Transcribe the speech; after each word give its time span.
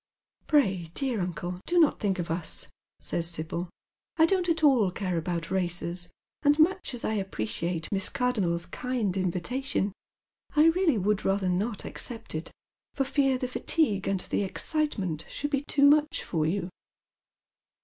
Pray, 0.47 0.89
dear 0.95 1.21
uncle, 1.21 1.61
do 1.67 1.79
not 1.79 1.99
think 1.99 2.17
of 2.17 2.31
us," 2.31 2.65
says 2.99 3.29
Sibyl," 3.29 3.69
I 4.17 4.25
don't 4.25 4.47
a* 4.49 4.65
all 4.65 4.89
care 4.89 5.15
about 5.15 5.51
races, 5.51 6.09
and, 6.41 6.57
much 6.57 6.95
as 6.95 7.05
I 7.05 7.13
appreciate 7.13 7.87
Miss 7.91 8.09
Cardonnel's 8.09 8.65
kind 8.65 9.15
invitation, 9.15 9.93
I 10.55 10.69
reaUy 10.69 10.99
would 10.99 11.23
rather 11.23 11.49
not 11.49 11.85
accept 11.85 12.33
it, 12.33 12.51
for 12.95 13.03
fear 13.05 13.37
the 13.37 13.45
fatif^^ue 13.45 14.07
and 14.07 14.21
the 14.21 14.41
excitement 14.41 15.23
should 15.29 15.51
be 15.51 15.61
too 15.61 15.83
much 15.85 16.23
for 16.23 16.47
you." 16.47 16.71